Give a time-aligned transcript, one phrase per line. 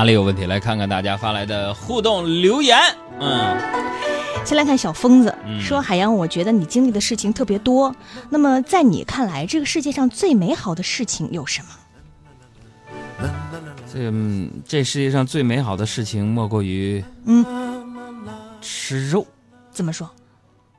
[0.00, 0.46] 哪里有问题？
[0.46, 2.78] 来看看大家发来的互动留言。
[3.20, 3.54] 嗯，
[4.46, 7.94] 先来看小疯子嗯说：“海洋，我觉得你经历的事情特别多。
[8.30, 11.60] 那么，在你看来，这个世界上最美好的事情有什
[13.20, 13.28] 么？
[13.92, 17.44] 这嗯这世界上最美好的事情莫过于嗯，
[18.62, 19.26] 吃肉，
[19.70, 20.08] 怎么说？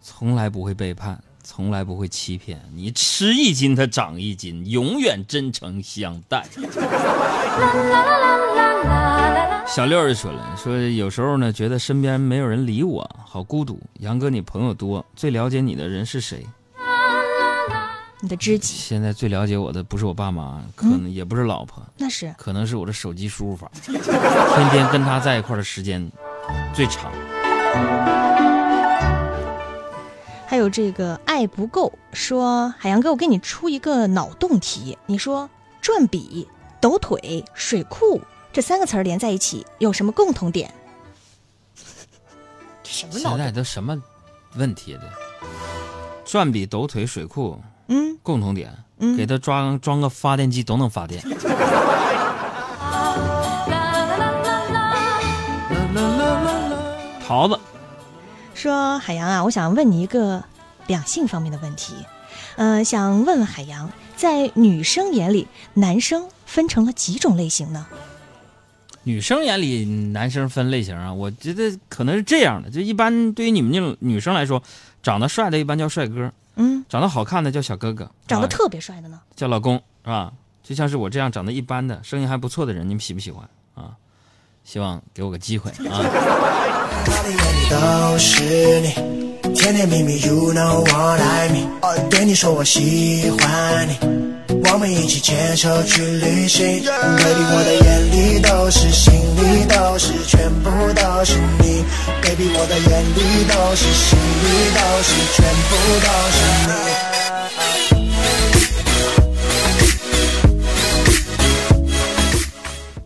[0.00, 1.20] 从来不会背叛，
[1.50, 2.60] 从来不会欺骗。
[2.74, 6.44] 你吃一斤，它长一斤，永远真诚相待。
[9.66, 13.80] 小六儿就说了，说有时候呢，觉得身边没有人理我，好孤独。
[14.00, 16.46] 杨哥，你朋友多，最了解你的人是谁？
[18.20, 26.12] 你的知己现在最了解我的不是我爸妈，可能也不是老婆，那是可能是我的手机输入法，天天跟他在一块的时间
[26.74, 27.10] 最长。
[30.50, 35.50] 还有这个爱不够说，海洋哥，我给你出一个脑洞题，你说
[35.82, 36.48] 转笔、
[36.80, 38.18] 抖腿、水库
[38.50, 40.72] 这三个词儿连在一起有什么共同点？
[42.82, 43.52] 这什么脑现在？
[43.52, 43.94] 都什么
[44.54, 45.02] 问题的？
[46.24, 51.22] 转笔、抖腿、水库嗯共同点，嗯，给他装装个发电机都能发电。
[57.22, 57.60] 桃子，
[58.58, 60.42] 说海洋啊，我想问你一个
[60.88, 61.94] 两性方面的问题，
[62.56, 67.86] 呃，想问问海洋，在女生眼里，男生分成了几种类型呢？
[69.04, 74.60] 女生眼里男生分类型啊，我觉得可能是这样的，就一般对于你们这种女生来说，
[75.04, 79.20] 长得帅的一般叫帅哥，嗯，长得好看的叫小哥哥，啊长得特别帅的呢？
[79.36, 80.32] 叫老公是吧？
[80.64, 83.94] 就像是我这样长得一般的、声音还不错的人，你们喜不喜欢啊？
[84.70, 85.80] 希望给我个机会啊！
[85.80, 88.92] 哪里眼里都是你，
[89.54, 91.68] 甜甜蜜蜜，You know what I mean。
[91.80, 93.96] 哦，对你说我喜欢你，
[94.70, 96.84] 我们一起牵手去旅行。
[96.84, 101.82] Baby，我的眼里都是，心里都是，全部都是你。
[102.20, 103.86] Baby，我的眼里都是，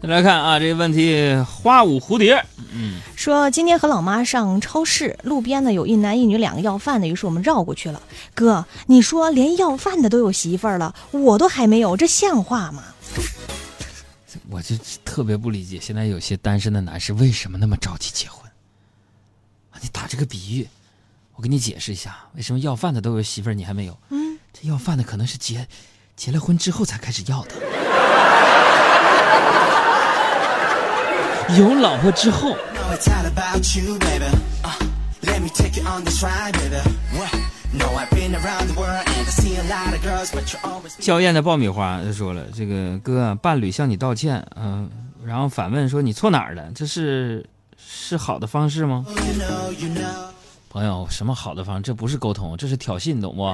[0.02, 8.02] 再来看啊，这个问题，花舞蝴蝶，嗯说今天和老妈上超市，路边呢有一男一女两个要饭的，于是我们绕过去了。
[8.34, 12.82] 哥，你说连要饭的都有媳妇儿了，我都还没有，这像话吗？
[14.50, 18.50] 我就特别不理解，现在有些单身的男士为什么那么着急结婚？
[19.70, 20.68] 啊，你打这个比喻，
[21.36, 23.96] 我给你解释一下，为什么要饭的都有媳妇儿，你还没有？
[24.10, 25.64] 嗯，这要饭的可能是结
[26.16, 27.54] 结了婚之后才开始要的，
[31.56, 32.56] 有老婆之后，
[40.98, 44.86] 娇艳的爆米花就说了：“这个哥，伴侣向你道歉啊。”
[45.24, 46.64] 然后反问说：“你错哪儿了？
[46.74, 47.44] 这是
[47.76, 49.04] 是好的方式吗？”
[50.70, 51.82] 朋友，什么好的方式？
[51.82, 53.44] 这不是沟通，这是挑衅，懂不？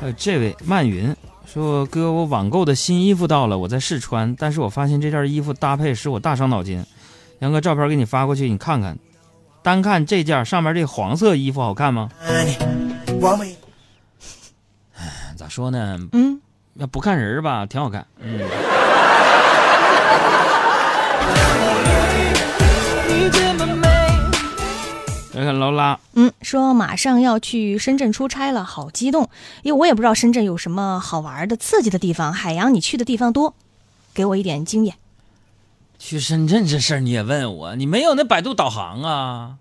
[0.00, 1.14] 还有这位曼云。
[1.52, 6.84] 说：哥，我网购的新衣服到了，我在试穿，但是我发现这件衣服搭配使我大伤脑筋。
[7.40, 8.96] 杨哥，照片给你发过去，你看看。
[9.62, 13.56] 单看这件上面这黄色衣服好看吗 me?
[15.36, 15.98] 咋说呢？
[16.12, 16.40] 嗯，
[16.74, 18.06] 要不看人儿吧，挺好看。
[18.20, 18.40] 嗯。
[25.32, 29.30] 来看劳拉，嗯，说马上要去深圳出差了，好激动，
[29.62, 32.32] 因为我也不知道深圳有什么好玩的、刺激的地方。
[32.32, 33.54] 海洋，你去的地方多，
[34.12, 34.96] 给我一点经验。
[36.00, 39.58] 去深圳这事儿你也问我，你没有那百度导航啊，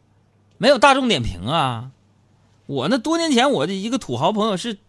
[0.57, 1.91] 没有大众点评啊。
[2.65, 4.79] 我那多年前我的一个土豪朋友是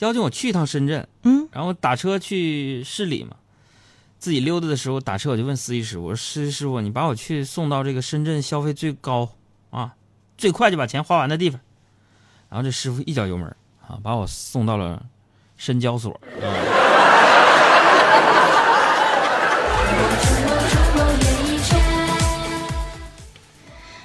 [0.00, 3.36] 邀请我去一趟深圳，嗯，然后打车去市里嘛，
[4.18, 9.30] 自己溜达的时候打车我就问司机师傅，我说司机师傅，你把我去送到这个深圳消费最高
[9.70, 9.94] 啊，
[10.42, 11.60] 最快就把钱花完的地方。
[12.48, 13.46] 然后这师傅一脚油门
[13.86, 15.00] 啊，把我送到了
[15.56, 16.10] 深交所
[16.40, 16.50] 啊。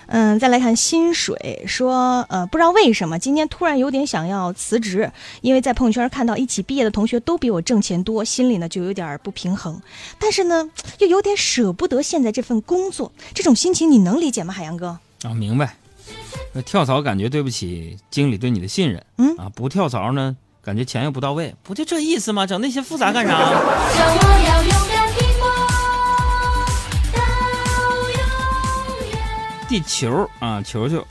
[0.10, 5.12] 嗯，再来看薪水，说呃，不知道为什么今天突然有点想要辞职，
[5.42, 9.82] 因为在朋友圈看到一起毕业的同学都比我挣钱多，心里呢就有点不平衡，
[10.20, 10.70] 但是呢
[11.00, 15.00] 又有点舍不得现在这份工作，这种心情你能理解吗，海洋哥？
[15.24, 15.76] 啊，明白。
[16.54, 22.48] 那跳槽感觉对不起经理对你的信任，嗯啊，不跳槽呢，感觉钱又不到位，不就这意思吗？
[22.48, 23.34] 整那些复杂干啥？
[23.38, 25.48] 让我要勇敢拼搏
[27.14, 27.20] 到
[28.10, 28.20] 永远。
[29.68, 31.06] 地球啊，球球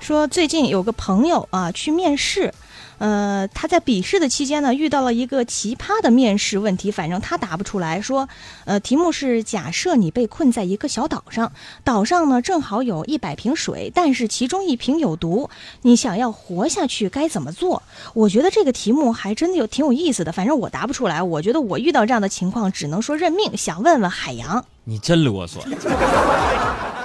[0.00, 2.54] 说最近有个朋友啊去面试，
[2.98, 8.00] 呃，他在笔试的期间呢遇到了一个奇葩的面试问题，反正他答不出来。
[8.00, 8.28] 说，
[8.66, 11.50] 呃，题目是假设你被困在一个小岛上，
[11.82, 15.50] 岛上呢正好有一百瓶水，但是其中一瓶有毒，
[15.82, 17.82] 你想要活下去该怎么做？
[18.14, 21.20] 我觉得这个题目还真的有挺有意思的，反正我答不出来。
[21.20, 23.56] 我觉得我遇到这样的情况只能说认命。
[23.56, 25.58] 想问问海洋，你真啰嗦。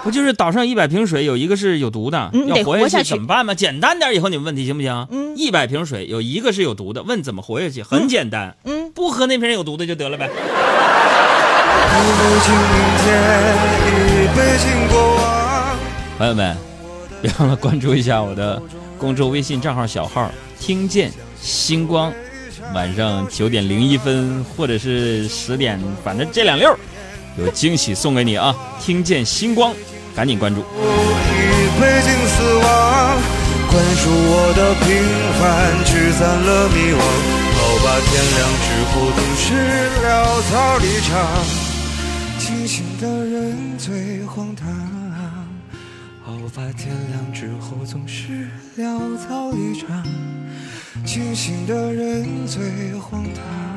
[0.04, 3.54] 不就是岛上一百瓶水，有一个是有毒的，嗯要活下去活下去怎么办嘛？
[3.54, 5.08] 简单点，以后你们问题行不行？
[5.12, 10.30] 嗯一百瓶水有一个是有毒的，问怎么活下去，很简单，嗯，不喝那瓶有毒的就得了呗。
[11.94, 13.10] 一杯敬明天，
[13.88, 15.78] 一杯敬过往。
[16.18, 16.58] 朋友们，
[17.22, 18.62] 别忘了关注一下我的
[18.98, 22.12] 公众微信账号小号“听见星光”，
[22.74, 26.76] 晚上九点零一分或者是十点，反正这两溜
[27.38, 28.56] 有惊喜送给你啊！
[28.80, 29.74] 听见星光，
[30.16, 30.62] 赶紧关注。
[30.62, 30.64] 一
[31.80, 33.18] 杯敬死亡，
[33.70, 34.88] 灌输我的平
[35.40, 35.42] 凡，
[35.86, 37.00] 驱散了迷惘。
[37.58, 39.44] 好吧，天亮之后总是
[40.04, 40.06] 潦
[40.50, 41.10] 草离场，
[42.40, 44.68] 清醒的人最荒唐。
[46.24, 48.48] 好吧，天亮之后总是
[48.78, 50.04] 潦草离场，
[51.06, 53.71] 清醒的人最荒唐。